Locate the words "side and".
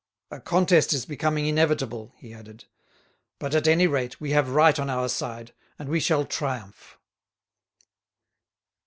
5.07-5.87